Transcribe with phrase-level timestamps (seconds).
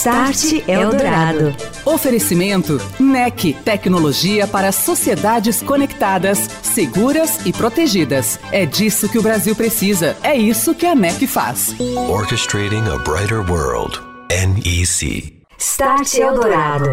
[0.00, 1.54] Start Eldorado.
[1.84, 8.40] Oferecimento NEC, tecnologia para sociedades conectadas, seguras e protegidas.
[8.50, 10.16] É disso que o Brasil precisa.
[10.22, 11.74] É isso que a NEC faz.
[12.08, 14.00] Orchestrating a brighter world.
[14.30, 15.44] NEC.
[15.58, 16.90] Start Eldorado.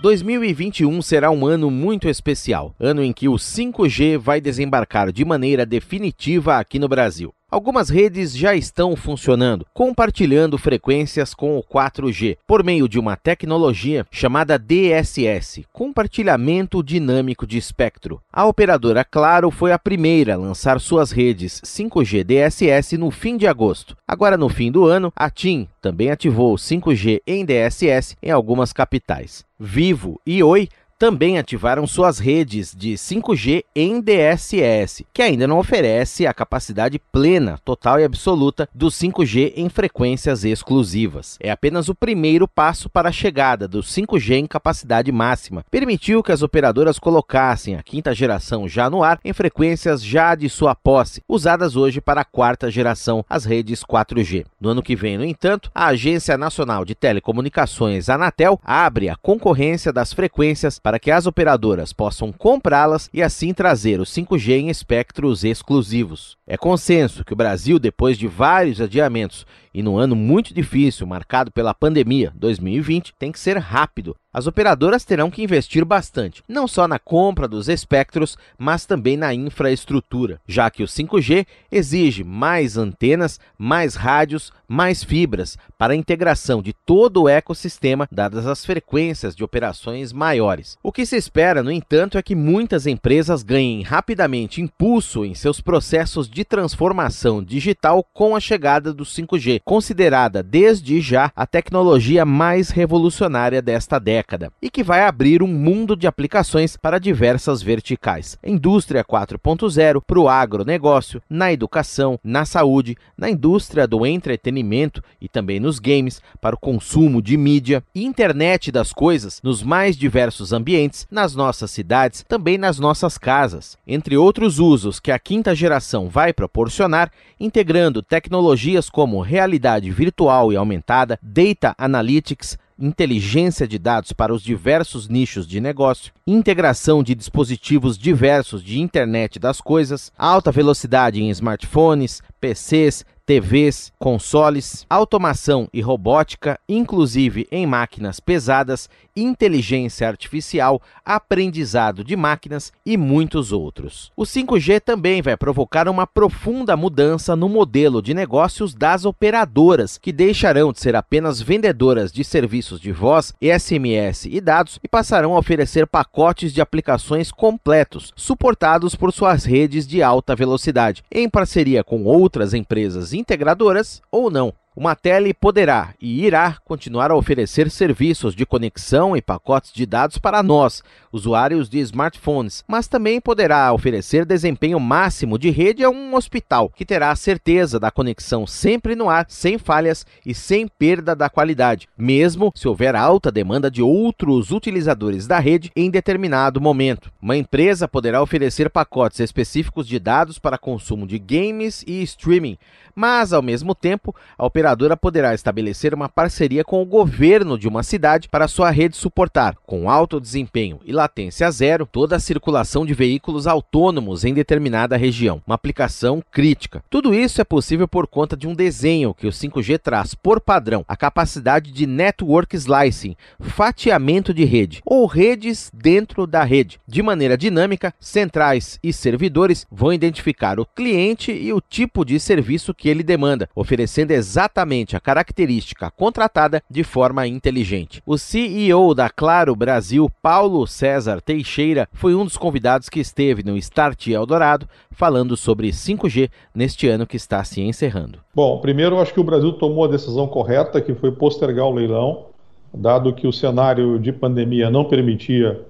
[0.00, 5.64] 2021 será um ano muito especial, ano em que o 5G vai desembarcar de maneira
[5.64, 7.32] definitiva aqui no Brasil.
[7.52, 14.06] Algumas redes já estão funcionando, compartilhando frequências com o 4G, por meio de uma tecnologia
[14.10, 18.22] chamada DSS compartilhamento dinâmico de espectro.
[18.32, 23.46] A operadora Claro foi a primeira a lançar suas redes 5G DSS no fim de
[23.46, 23.94] agosto.
[24.08, 29.44] Agora, no fim do ano, a TIM também ativou 5G em DSS em algumas capitais.
[29.60, 30.68] Vivo e Oi
[31.02, 37.58] também ativaram suas redes de 5G em DSS, que ainda não oferece a capacidade plena,
[37.64, 41.36] total e absoluta do 5G em frequências exclusivas.
[41.40, 45.64] É apenas o primeiro passo para a chegada do 5G em capacidade máxima.
[45.68, 50.48] Permitiu que as operadoras colocassem a quinta geração já no ar em frequências já de
[50.48, 54.46] sua posse, usadas hoje para a quarta geração, as redes 4G.
[54.60, 59.92] No ano que vem, no entanto, a Agência Nacional de Telecomunicações, Anatel, abre a concorrência
[59.92, 64.68] das frequências para para que as operadoras possam comprá-las e assim trazer o 5G em
[64.68, 66.36] espectros exclusivos.
[66.46, 71.50] É consenso que o Brasil, depois de vários adiamentos e num ano muito difícil marcado
[71.50, 76.88] pela pandemia 2020, tem que ser rápido as operadoras terão que investir bastante, não só
[76.88, 83.38] na compra dos espectros, mas também na infraestrutura, já que o 5G exige mais antenas,
[83.58, 89.44] mais rádios, mais fibras para a integração de todo o ecossistema, dadas as frequências de
[89.44, 90.78] operações maiores.
[90.82, 95.60] O que se espera, no entanto, é que muitas empresas ganhem rapidamente impulso em seus
[95.60, 102.70] processos de transformação digital com a chegada do 5G, considerada desde já a tecnologia mais
[102.70, 108.36] revolucionária desta década e que vai abrir um mundo de aplicações para diversas verticais.
[108.44, 115.60] Indústria 4.0 para o agronegócio, na educação, na saúde, na indústria do entretenimento e também
[115.60, 121.34] nos games, para o consumo de mídia, internet das coisas nos mais diversos ambientes, nas
[121.34, 127.10] nossas cidades, também nas nossas casas, entre outros usos que a quinta geração vai proporcionar,
[127.38, 129.51] integrando tecnologias como realidade
[129.90, 137.02] virtual e aumentada, data analytics, inteligência de dados para os diversos nichos de negócio, integração
[137.02, 145.68] de dispositivos diversos de internet das coisas, alta velocidade em smartphones, PCs, TVs, consoles, automação
[145.72, 154.10] e robótica, inclusive em máquinas pesadas, inteligência artificial, aprendizado de máquinas e muitos outros.
[154.16, 160.12] O 5G também vai provocar uma profunda mudança no modelo de negócios das operadoras, que
[160.12, 165.38] deixarão de ser apenas vendedoras de serviços de voz, SMS e dados e passarão a
[165.38, 172.04] oferecer pacotes de aplicações completos, suportados por suas redes de alta velocidade, em parceria com
[172.04, 174.52] outras empresas integradoras ou não.
[174.74, 180.16] Uma tele poderá e irá continuar a oferecer serviços de conexão e pacotes de dados
[180.16, 180.82] para nós,
[181.12, 186.86] usuários de smartphones, mas também poderá oferecer desempenho máximo de rede a um hospital, que
[186.86, 191.86] terá a certeza da conexão sempre no ar, sem falhas e sem perda da qualidade,
[191.94, 197.12] mesmo se houver alta demanda de outros utilizadores da rede em determinado momento.
[197.20, 202.56] Uma empresa poderá oferecer pacotes específicos de dados para consumo de games e streaming,
[202.94, 207.82] mas ao mesmo tempo, a operadora poderá estabelecer uma parceria com o governo de uma
[207.82, 212.94] cidade para sua rede suportar, com alto desempenho e latência zero, toda a circulação de
[212.94, 216.80] veículos autônomos em determinada região, uma aplicação crítica.
[216.88, 220.84] Tudo isso é possível por conta de um desenho que o 5G traz por padrão,
[220.86, 226.78] a capacidade de network slicing, fatiamento de rede, ou redes dentro da rede.
[226.86, 232.72] De maneira dinâmica, centrais e servidores vão identificar o cliente e o tipo de serviço
[232.72, 238.02] que ele demanda, oferecendo exatamente exatamente a característica contratada de forma inteligente.
[238.04, 243.56] O CEO da Claro Brasil, Paulo César Teixeira, foi um dos convidados que esteve no
[243.56, 248.18] Start Eldorado falando sobre 5G neste ano que está se encerrando.
[248.34, 252.26] Bom, primeiro acho que o Brasil tomou a decisão correta, que foi postergar o leilão,
[252.74, 255.62] dado que o cenário de pandemia não permitia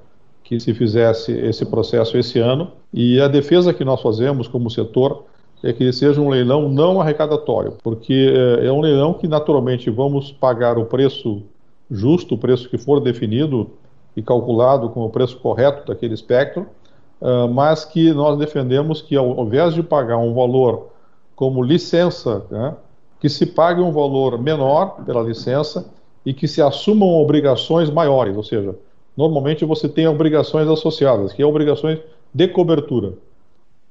[0.43, 2.73] que se fizesse esse processo esse ano.
[2.93, 5.25] E a defesa que nós fazemos como setor
[5.63, 9.89] é que ele seja um leilão não arrecadatório, porque é, é um leilão que naturalmente
[9.91, 11.43] vamos pagar o preço
[11.91, 13.71] justo, o preço que for definido
[14.17, 16.67] e calculado com o preço correto daquele espectro,
[17.21, 20.89] uh, mas que nós defendemos que ao invés de pagar um valor
[21.37, 22.75] como licença, né,
[23.21, 25.91] que se pague um valor menor pela licença
[26.27, 28.75] e que se assumam obrigações maiores, ou seja,
[29.17, 31.99] normalmente você tem obrigações associadas, que é obrigações
[32.33, 33.15] de cobertura.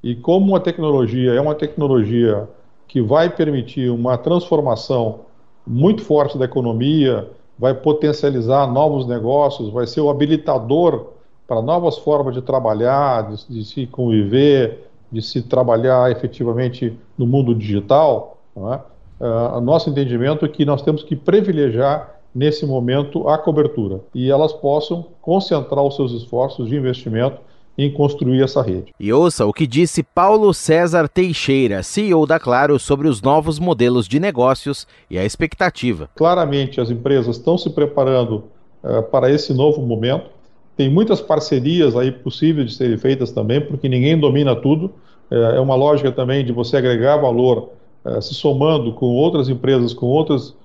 [0.03, 2.47] E como a tecnologia é uma tecnologia
[2.87, 5.21] que vai permitir uma transformação
[5.65, 11.07] muito forte da economia, vai potencializar novos negócios, vai ser o habilitador
[11.47, 17.53] para novas formas de trabalhar, de, de se conviver, de se trabalhar efetivamente no mundo
[17.53, 18.37] digital.
[18.57, 18.79] É?
[19.23, 24.53] Uh, nosso entendimento é que nós temos que privilegiar nesse momento a cobertura e elas
[24.53, 27.39] possam concentrar os seus esforços de investimento
[27.77, 28.93] em construir essa rede.
[28.99, 34.07] E ouça o que disse Paulo César Teixeira, CEO da Claro, sobre os novos modelos
[34.07, 36.09] de negócios e a expectativa.
[36.15, 38.45] Claramente, as empresas estão se preparando
[38.83, 40.29] uh, para esse novo momento.
[40.75, 44.91] Tem muitas parcerias aí possíveis de serem feitas também, porque ninguém domina tudo.
[45.29, 47.69] Uh, é uma lógica também de você agregar valor
[48.03, 50.59] uh, se somando com outras empresas, com outros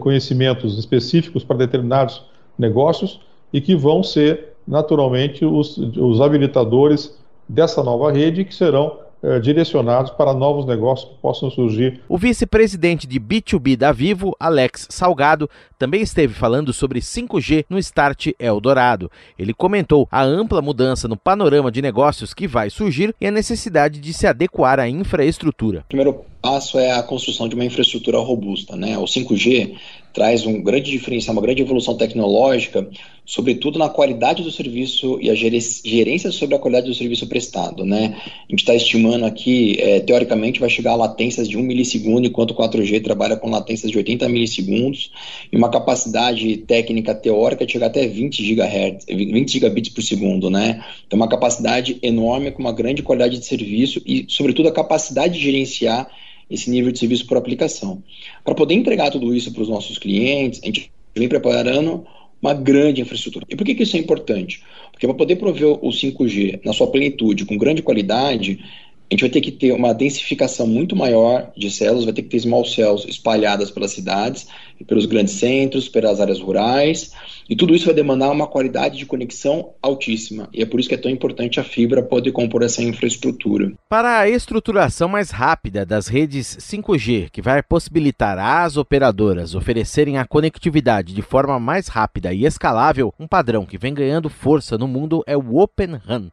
[0.00, 2.22] conhecimentos específicos para determinados
[2.58, 7.18] negócios e que vão ser naturalmente, os, os habilitadores
[7.48, 12.00] dessa nova rede que serão eh, direcionados para novos negócios que possam surgir.
[12.08, 18.28] O vice-presidente de B2B da Vivo, Alex Salgado, também esteve falando sobre 5G no Start
[18.38, 19.10] Eldorado.
[19.36, 23.98] Ele comentou a ampla mudança no panorama de negócios que vai surgir e a necessidade
[23.98, 25.80] de se adequar à infraestrutura.
[25.80, 28.76] O primeiro passo é a construção de uma infraestrutura robusta.
[28.76, 28.96] Né?
[28.96, 29.76] O 5G
[30.12, 32.88] traz um grande diferencial, uma grande evolução tecnológica,
[33.24, 37.84] sobretudo na qualidade do serviço e a gerência sobre a qualidade do serviço prestado.
[37.84, 38.16] Né?
[38.24, 42.50] A gente está estimando aqui, é, teoricamente, vai chegar a latências de 1 milissegundo, enquanto
[42.50, 45.12] o 4G trabalha com latências de 80 milissegundos
[45.52, 50.50] e uma capacidade técnica teórica de chegar até 20 GHz, 20 gigabits por segundo.
[50.50, 50.84] Né?
[51.06, 55.44] Então, uma capacidade enorme, com uma grande qualidade de serviço e, sobretudo, a capacidade de
[55.44, 56.10] gerenciar
[56.50, 58.02] esse nível de serviço por aplicação.
[58.44, 62.04] Para poder entregar tudo isso para os nossos clientes, a gente vem preparando
[62.42, 63.46] uma grande infraestrutura.
[63.48, 64.62] E por que, que isso é importante?
[64.90, 68.58] Porque para poder prover o 5G na sua plenitude, com grande qualidade,
[69.10, 72.28] a gente vai ter que ter uma densificação muito maior de células, vai ter que
[72.28, 74.46] ter small cells espalhadas pelas cidades,
[74.86, 77.10] pelos grandes centros, pelas áreas rurais,
[77.48, 80.94] e tudo isso vai demandar uma qualidade de conexão altíssima, e é por isso que
[80.94, 83.72] é tão importante a fibra poder compor essa infraestrutura.
[83.88, 90.24] Para a estruturação mais rápida das redes 5G, que vai possibilitar às operadoras oferecerem a
[90.24, 95.24] conectividade de forma mais rápida e escalável, um padrão que vem ganhando força no mundo
[95.26, 96.30] é o Open RAN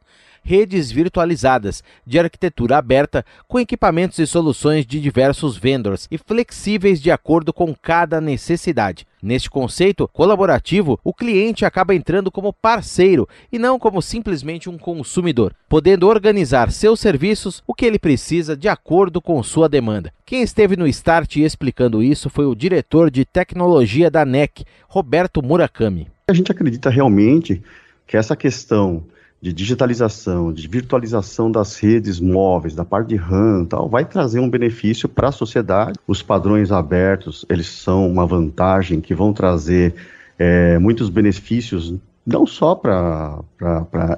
[0.48, 7.12] redes virtualizadas de arquitetura aberta com equipamentos e soluções de diversos vendors e flexíveis de
[7.12, 9.06] acordo com cada necessidade.
[9.22, 15.54] Neste conceito colaborativo, o cliente acaba entrando como parceiro e não como simplesmente um consumidor,
[15.68, 20.14] podendo organizar seus serviços o que ele precisa de acordo com sua demanda.
[20.26, 26.08] Quem esteve no Start explicando isso foi o diretor de tecnologia da NEC, Roberto Murakami.
[26.30, 27.62] A gente acredita realmente
[28.06, 29.04] que essa questão
[29.42, 34.50] de digitalização, de virtualização das redes móveis, da parte de RAM tal, vai trazer um
[34.50, 36.00] benefício para a sociedade.
[36.08, 39.94] Os padrões abertos, eles são uma vantagem que vão trazer
[40.40, 41.94] é, muitos benefícios,
[42.26, 43.44] não só para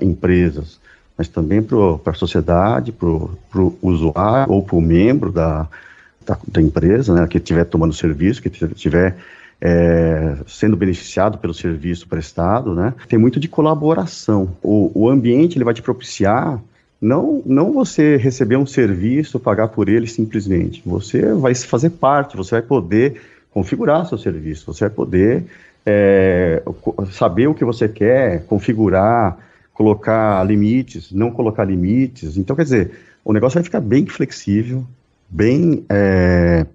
[0.02, 0.80] empresas,
[1.18, 5.68] mas também para a sociedade, para o usuário ou para o membro da,
[6.26, 9.18] da, da, empresa, né, que estiver tomando serviço, que estiver
[9.62, 12.94] é, sendo beneficiado pelo serviço prestado, né?
[13.08, 14.56] Tem muito de colaboração.
[14.64, 16.62] O, o ambiente ele vai te propiciar
[17.02, 20.82] não, não você receber um serviço, pagar por ele simplesmente.
[20.86, 25.46] Você vai fazer parte, você vai poder configurar seu serviço, você vai poder
[25.86, 26.62] é,
[27.12, 29.38] saber o que você quer, configurar,
[29.74, 32.36] colocar limites, não colocar limites.
[32.36, 32.92] Então, quer dizer,
[33.24, 34.86] o negócio vai ficar bem flexível,
[35.30, 36.66] bem, é,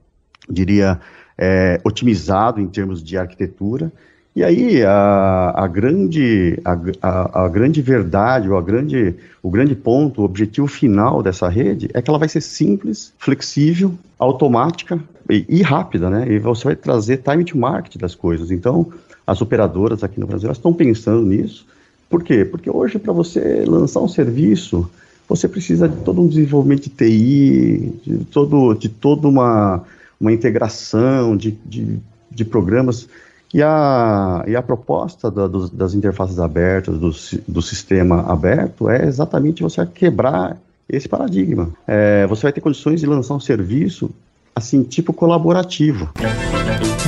[0.48, 1.00] diria,
[1.38, 3.92] é, otimizado em termos de arquitetura.
[4.36, 6.58] E aí a, a grande,
[7.00, 11.88] a, a, grande verdade, ou a grande, o grande ponto, o objetivo final dessa rede
[11.94, 14.98] é que ela vai ser simples, flexível, automática
[15.30, 16.26] e, e rápida, né?
[16.28, 18.50] E você vai trazer time to market das coisas.
[18.50, 18.92] Então,
[19.24, 21.64] as operadoras aqui no Brasil estão pensando nisso.
[22.10, 22.44] Por quê?
[22.44, 24.90] Porque hoje, para você lançar um serviço,
[25.28, 29.82] você precisa de todo um desenvolvimento de TI, de, todo, de toda uma
[30.24, 31.98] uma integração de, de,
[32.30, 33.08] de programas.
[33.52, 37.10] E a, e a proposta da, das interfaces abertas, do,
[37.46, 40.56] do sistema aberto, é exatamente você quebrar
[40.88, 41.70] esse paradigma.
[41.86, 44.10] É, você vai ter condições de lançar um serviço
[44.56, 46.10] assim, tipo colaborativo.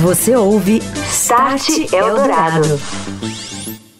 [0.01, 2.79] Você ouve Start Eldorado.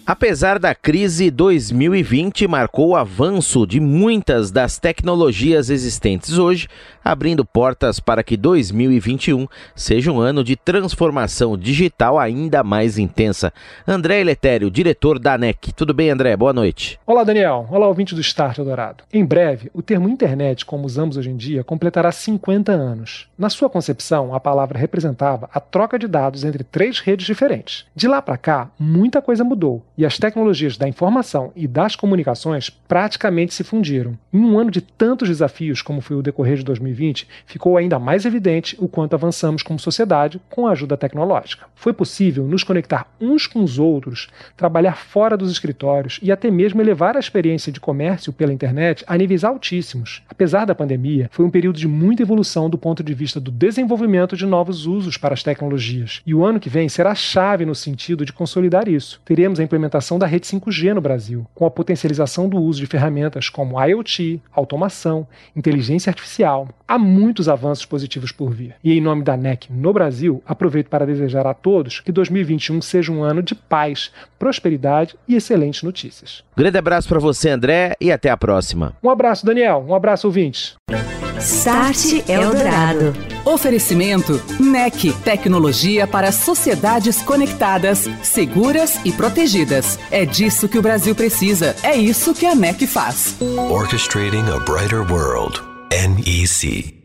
[0.08, 6.70] Apesar da crise, 2020 marcou o avanço de muitas das tecnologias existentes hoje,
[7.04, 9.46] abrindo portas para que 2021
[9.76, 13.52] seja um ano de transformação digital ainda mais intensa.
[13.86, 15.74] André Eletério, diretor da ANEC.
[15.74, 16.38] Tudo bem, André?
[16.38, 16.98] Boa noite.
[17.06, 17.68] Olá, Daniel.
[17.70, 19.04] Olá, ouvinte do Start Eldorado.
[19.12, 23.28] Em breve, o termo internet, como usamos hoje em dia, completará 50 anos.
[23.38, 27.86] Na sua concepção, a palavra representava a troca de dados entre três redes diferentes.
[27.94, 32.70] De lá para cá, muita coisa mudou e as tecnologias da informação e das comunicações
[32.70, 34.18] praticamente se fundiram.
[34.32, 38.24] Em um ano de tantos desafios como foi o decorrer de 2020, ficou ainda mais
[38.24, 41.66] evidente o quanto avançamos como sociedade com a ajuda tecnológica.
[41.74, 46.82] Foi possível nos conectar uns com os outros, trabalhar fora dos escritórios e até mesmo
[46.82, 50.22] elevar a experiência de comércio pela internet a níveis altíssimos.
[50.30, 54.38] Apesar da pandemia, foi um período de muita evolução do ponto de vista do desenvolvimento
[54.38, 56.22] de novos usos para as tecnologias.
[56.26, 59.20] E o ano que vem será chave no sentido de consolidar isso.
[59.26, 62.86] Teremos a implementação implementação da rede 5G no Brasil, com a potencialização do uso de
[62.86, 65.26] ferramentas como IoT, automação,
[65.56, 66.68] inteligência artificial.
[66.88, 68.76] Há muitos avanços positivos por vir.
[68.84, 73.12] E em nome da NEC no Brasil, aproveito para desejar a todos que 2021 seja
[73.12, 76.44] um ano de paz, prosperidade e excelentes notícias.
[76.56, 78.96] Grande abraço para você, André, e até a próxima.
[79.02, 79.86] Um abraço, Daniel.
[79.88, 80.76] Um abraço, ouvintes.
[81.40, 83.14] Start Eldorado.
[83.46, 90.00] Oferecimento NEC, tecnologia para sociedades conectadas, seguras e protegidas.
[90.10, 91.76] É disso que o Brasil precisa.
[91.84, 93.38] É isso que a NEC faz.
[93.70, 95.62] Orchestrating a brighter world.
[95.92, 96.98] NEC.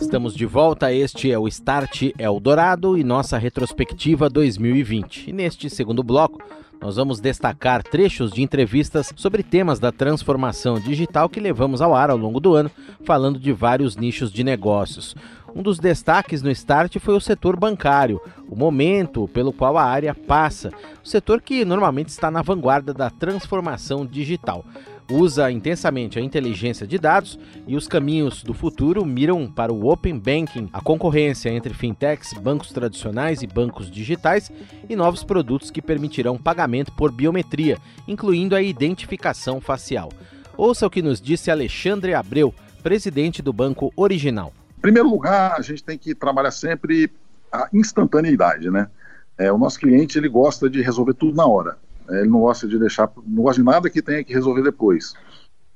[0.00, 5.28] Estamos de volta, este é o Start Eldorado e nossa retrospectiva 2020.
[5.28, 6.40] E neste segundo bloco,
[6.80, 12.10] nós vamos destacar trechos de entrevistas sobre temas da transformação digital que levamos ao ar
[12.10, 12.70] ao longo do ano,
[13.04, 15.16] falando de vários nichos de negócios.
[15.54, 20.14] Um dos destaques no Start foi o setor bancário, o momento pelo qual a área
[20.14, 20.70] passa,
[21.04, 24.64] o setor que normalmente está na vanguarda da transformação digital
[25.10, 30.18] usa intensamente a inteligência de dados e os caminhos do futuro miram para o Open
[30.18, 34.50] Banking, a concorrência entre fintechs, bancos tradicionais e bancos digitais
[34.88, 40.10] e novos produtos que permitirão pagamento por biometria, incluindo a identificação facial.
[40.56, 44.52] Ouça o que nos disse Alexandre Abreu, presidente do Banco Original.
[44.78, 47.10] Em primeiro lugar, a gente tem que trabalhar sempre
[47.50, 48.88] a instantaneidade, né?
[49.36, 51.76] É, o nosso cliente ele gosta de resolver tudo na hora.
[52.08, 55.14] É, ele não gosta de deixar, não gosta de nada que tenha que resolver depois.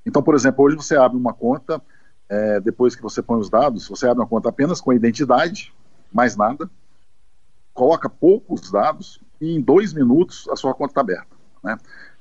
[0.05, 1.81] Então, por exemplo, hoje você abre uma conta,
[2.29, 5.73] é, depois que você põe os dados, você abre uma conta apenas com a identidade,
[6.13, 6.69] mais nada,
[7.73, 11.37] coloca poucos dados e em dois minutos a sua conta está aberta.
[11.63, 11.79] Né?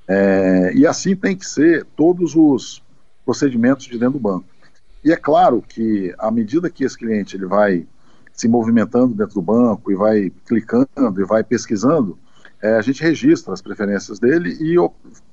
[0.08, 2.84] É, e assim tem que ser todos os
[3.26, 4.46] procedimentos de dentro do banco.
[5.04, 7.88] E é claro que à medida que esse cliente ele vai
[8.34, 12.18] se movimentando dentro do banco e vai clicando e vai pesquisando,
[12.62, 14.76] é, a gente registra as preferências dele e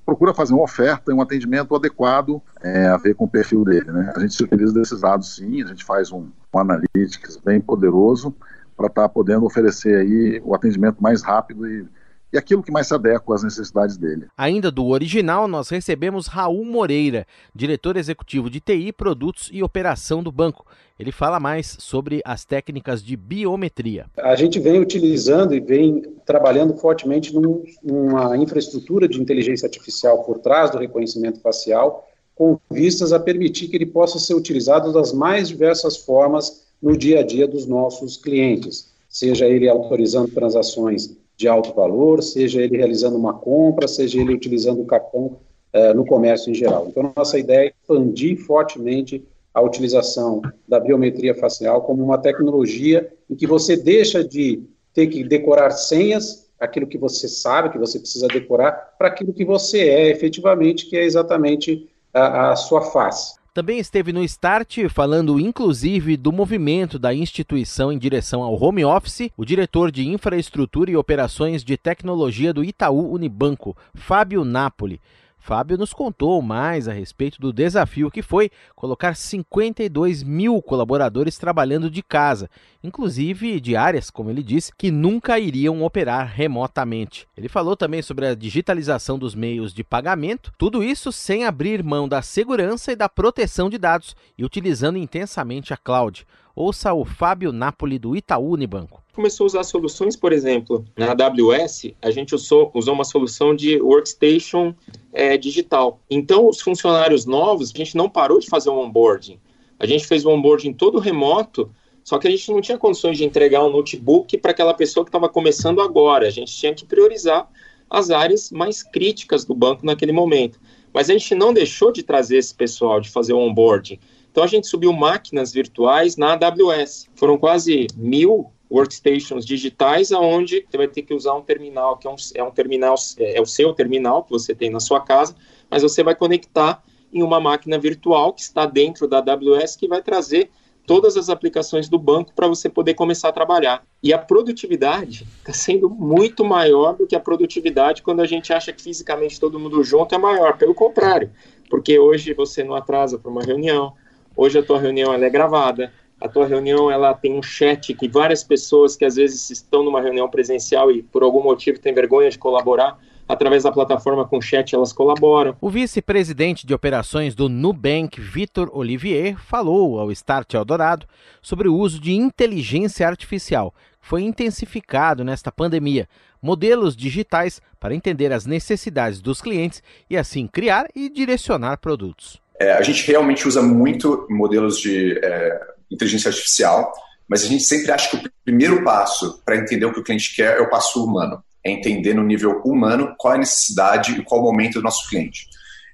[0.04, 3.90] procura fazer uma oferta e um atendimento adequado é, a ver com o perfil dele.
[3.92, 4.12] Né?
[4.16, 8.34] A gente se utiliza desses dados sim, a gente faz um, um analytics bem poderoso
[8.76, 11.86] para estar tá podendo oferecer aí o atendimento mais rápido e
[12.32, 14.26] e aquilo que mais se adequa às necessidades dele.
[14.36, 20.30] Ainda do original, nós recebemos Raul Moreira, diretor executivo de TI, produtos e operação do
[20.30, 20.66] banco.
[20.98, 24.06] Ele fala mais sobre as técnicas de biometria.
[24.18, 30.38] A gente vem utilizando e vem trabalhando fortemente num, numa infraestrutura de inteligência artificial por
[30.38, 35.48] trás do reconhecimento facial, com vistas a permitir que ele possa ser utilizado das mais
[35.48, 41.72] diversas formas no dia a dia dos nossos clientes, seja ele autorizando transações de alto
[41.72, 45.38] valor, seja ele realizando uma compra, seja ele utilizando o cartão
[45.72, 46.88] uh, no comércio em geral.
[46.88, 53.36] Então, nossa ideia é expandir fortemente a utilização da biometria facial como uma tecnologia em
[53.36, 58.26] que você deixa de ter que decorar senhas, aquilo que você sabe, que você precisa
[58.26, 63.37] decorar, para aquilo que você é efetivamente, que é exatamente a, a sua face.
[63.58, 69.32] Também esteve no Start falando inclusive do movimento da instituição em direção ao home office,
[69.36, 75.00] o diretor de infraestrutura e operações de tecnologia do Itaú Unibanco, Fábio Napoli.
[75.38, 81.90] Fábio nos contou mais a respeito do desafio que foi colocar 52 mil colaboradores trabalhando
[81.90, 82.50] de casa,
[82.82, 87.26] inclusive de áreas, como ele disse, que nunca iriam operar remotamente.
[87.36, 92.08] Ele falou também sobre a digitalização dos meios de pagamento, tudo isso sem abrir mão
[92.08, 96.26] da segurança e da proteção de dados e utilizando intensamente a cloud.
[96.60, 101.92] Ouça o Fábio Napoli do Itaú Unibanco começou a usar soluções, por exemplo, na AWS,
[102.02, 104.74] a gente usou, usou uma solução de workstation
[105.12, 106.00] é, digital.
[106.08, 109.40] Então, os funcionários novos, a gente não parou de fazer o onboarding.
[109.78, 111.68] A gente fez o onboarding todo remoto,
[112.04, 115.08] só que a gente não tinha condições de entregar um notebook para aquela pessoa que
[115.08, 116.28] estava começando agora.
[116.28, 117.48] A gente tinha que priorizar
[117.90, 120.60] as áreas mais críticas do banco naquele momento.
[120.92, 123.98] Mas a gente não deixou de trazer esse pessoal, de fazer o onboarding.
[124.30, 127.08] Então a gente subiu máquinas virtuais na AWS.
[127.14, 132.10] Foram quase mil workstations digitais, aonde você vai ter que usar um terminal, que é
[132.10, 135.34] um, é um terminal, é, é o seu terminal que você tem na sua casa,
[135.70, 136.82] mas você vai conectar
[137.12, 140.50] em uma máquina virtual que está dentro da AWS, que vai trazer
[140.86, 143.84] todas as aplicações do banco para você poder começar a trabalhar.
[144.02, 148.72] E a produtividade está sendo muito maior do que a produtividade quando a gente acha
[148.72, 150.56] que fisicamente todo mundo junto é maior.
[150.56, 151.30] Pelo contrário,
[151.68, 153.92] porque hoje você não atrasa para uma reunião,
[154.38, 158.44] hoje a tua reunião é gravada, a tua reunião ela tem um chat que várias
[158.44, 162.38] pessoas que às vezes estão numa reunião presencial e por algum motivo têm vergonha de
[162.38, 162.96] colaborar,
[163.28, 165.56] através da plataforma com chat elas colaboram.
[165.60, 171.04] O vice-presidente de operações do Nubank, Vitor Olivier, falou ao Start Eldorado
[171.42, 176.08] sobre o uso de inteligência artificial, que foi intensificado nesta pandemia,
[176.40, 182.40] modelos digitais para entender as necessidades dos clientes e assim criar e direcionar produtos.
[182.60, 185.60] É, a gente realmente usa muito modelos de é
[185.90, 186.92] inteligência artificial,
[187.28, 190.34] mas a gente sempre acha que o primeiro passo para entender o que o cliente
[190.34, 194.24] quer é o passo humano, é entender no nível humano qual é a necessidade e
[194.24, 195.46] qual o momento do nosso cliente.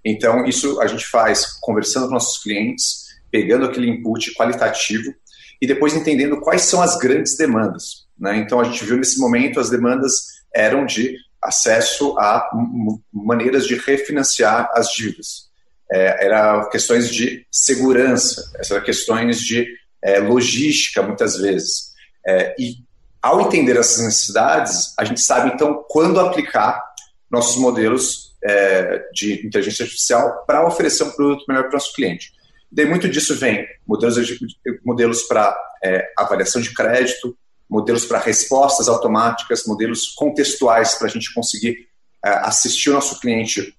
[0.04, 5.14] Então, isso a gente faz conversando com nossos clientes, pegando aquele input qualitativo
[5.60, 8.06] e depois entendendo quais são as grandes demandas.
[8.18, 8.36] Né?
[8.36, 10.12] Então, a gente viu nesse momento as demandas
[10.54, 12.48] eram de acesso a
[13.12, 15.50] maneiras de refinanciar as dívidas.
[15.94, 19.64] É, era questões de segurança, essas questões de
[20.02, 21.92] é, logística, muitas vezes.
[22.26, 22.78] É, e
[23.22, 26.82] ao entender essas necessidades, a gente sabe então quando aplicar
[27.30, 32.32] nossos modelos é, de inteligência artificial para oferecer um produto melhor para o nosso cliente.
[32.72, 34.16] Daí muito disso vem modelos,
[34.84, 37.36] modelos para é, avaliação de crédito,
[37.70, 41.86] modelos para respostas automáticas, modelos contextuais para a gente conseguir
[42.24, 43.76] é, assistir o nosso cliente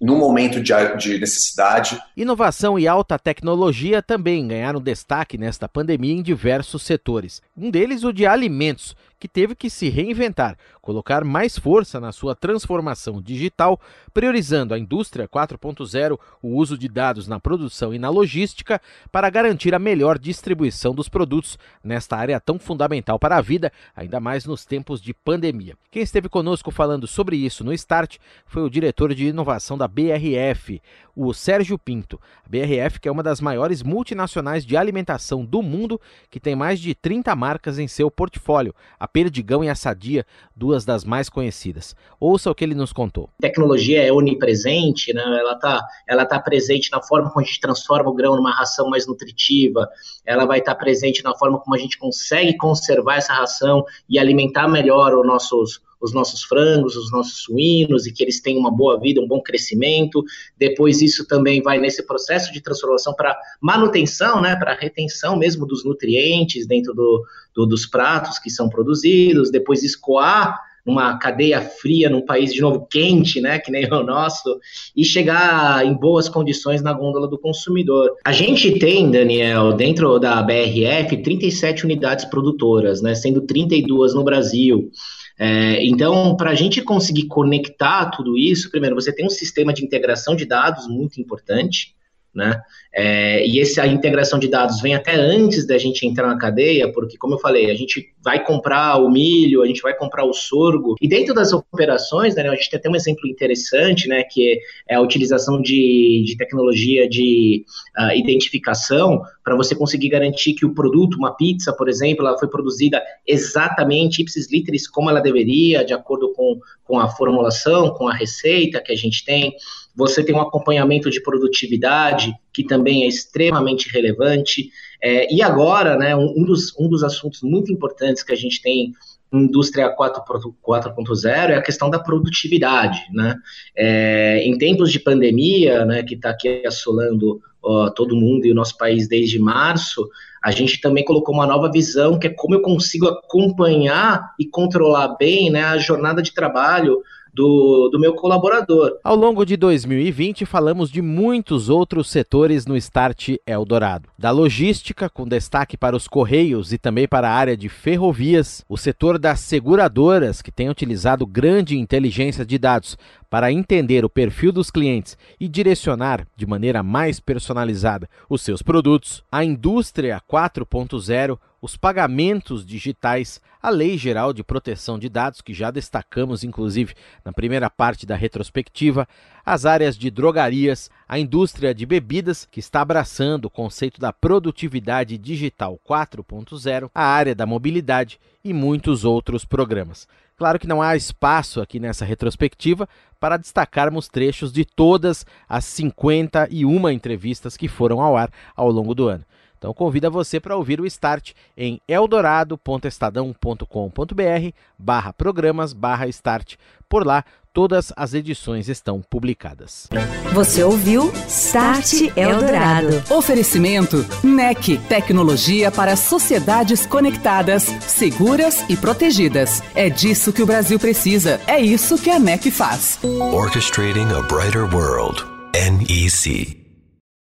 [0.00, 2.00] no momento de, de, necessidade.
[2.16, 7.42] Inovação e alta tecnologia também ganharam destaque nesta pandemia em diversos setores.
[7.56, 12.34] Um deles, o de alimentos, que teve que se reinventar, colocar mais força na sua
[12.34, 13.80] transformação digital,
[14.14, 19.74] priorizando a indústria 4.0, o uso de dados na produção e na logística, para garantir
[19.74, 24.64] a melhor distribuição dos produtos nesta área tão fundamental para a vida, ainda mais nos
[24.64, 25.76] tempos de pandemia.
[25.90, 30.80] Quem esteve conosco falando sobre isso no Start foi o diretor de inovação da BRF,
[31.16, 32.20] o Sérgio Pinto.
[32.44, 36.00] A BRF, que é uma das maiores multinacionais de alimentação do mundo,
[36.30, 40.84] que tem mais de 30 marcas em seu portfólio, a Perdigão e a Sadia, duas
[40.84, 41.94] das mais conhecidas.
[42.20, 43.30] Ouça o que ele nos contou.
[43.38, 45.22] A tecnologia é onipresente, né?
[45.22, 48.88] ela está ela tá presente na forma como a gente transforma o grão numa ração
[48.88, 49.88] mais nutritiva,
[50.24, 54.18] ela vai estar tá presente na forma como a gente consegue conservar essa ração e
[54.18, 58.70] alimentar melhor os nossos os nossos frangos, os nossos suínos e que eles tenham uma
[58.70, 60.22] boa vida, um bom crescimento.
[60.56, 65.84] Depois isso também vai nesse processo de transformação para manutenção, né, para retenção mesmo dos
[65.84, 69.50] nutrientes dentro do, do, dos pratos que são produzidos.
[69.50, 74.58] Depois escoar uma cadeia fria num país de novo quente, né, que nem o nosso,
[74.96, 78.16] e chegar em boas condições na gôndola do consumidor.
[78.24, 84.90] A gente tem, Daniel, dentro da BRF, 37 unidades produtoras, né, sendo 32 no Brasil.
[85.38, 89.84] É, então, para a gente conseguir conectar tudo isso, primeiro, você tem um sistema de
[89.84, 91.94] integração de dados muito importante,
[92.34, 92.60] né?
[92.94, 97.16] É, e essa integração de dados vem até antes da gente entrar na cadeia, porque,
[97.16, 100.94] como eu falei, a gente vai comprar o milho, a gente vai comprar o sorgo,
[101.00, 104.94] e dentro das operações, né, a gente tem até um exemplo interessante, né, que é
[104.94, 107.64] a utilização de, de tecnologia de
[107.98, 112.48] uh, identificação para você conseguir garantir que o produto, uma pizza, por exemplo, ela foi
[112.48, 118.14] produzida exatamente ipsis literis como ela deveria, de acordo com, com a formulação, com a
[118.14, 119.54] receita que a gente tem.
[119.98, 124.70] Você tem um acompanhamento de produtividade, que também é extremamente relevante.
[125.02, 128.92] É, e agora, né, um, dos, um dos assuntos muito importantes que a gente tem
[129.32, 133.36] indústria 4.0 é a questão da produtividade, né?
[133.76, 138.54] É, em tempos de pandemia, né, que está aqui assolando ó, todo mundo e o
[138.54, 140.08] nosso país desde março,
[140.42, 145.16] a gente também colocou uma nova visão, que é como eu consigo acompanhar e controlar
[145.18, 148.98] bem né, a jornada de trabalho do, do meu colaborador.
[149.02, 154.08] Ao longo de 2020, falamos de muitos outros setores no Start Eldorado.
[154.18, 158.76] Da logística, com destaque para os correios e também para a área de ferrovias, o
[158.76, 162.96] setor das seguradoras, que tem utilizado grande inteligência de dados
[163.30, 169.22] para entender o perfil dos clientes e direcionar de maneira mais personalizada os seus produtos,
[169.30, 175.70] a indústria 4.0 os pagamentos digitais, a Lei Geral de Proteção de Dados, que já
[175.70, 176.94] destacamos inclusive
[177.24, 179.08] na primeira parte da retrospectiva,
[179.44, 185.18] as áreas de drogarias, a indústria de bebidas, que está abraçando o conceito da produtividade
[185.18, 190.06] digital 4.0, a área da mobilidade e muitos outros programas.
[190.36, 196.88] Claro que não há espaço aqui nessa retrospectiva para destacarmos trechos de todas as 51
[196.90, 199.24] entrevistas que foram ao ar ao longo do ano.
[199.58, 206.54] Então convido você para ouvir o Start em eldorado.estadão.com.br barra programas barra Start.
[206.88, 209.88] Por lá, todas as edições estão publicadas.
[210.32, 213.02] Você ouviu Start Eldorado.
[213.10, 219.62] Oferecimento NEC, tecnologia para sociedades conectadas, seguras e protegidas.
[219.74, 221.40] É disso que o Brasil precisa.
[221.46, 222.98] É isso que a NEC faz.
[223.02, 225.24] Orchestrating a brighter world.
[225.52, 226.57] NEC.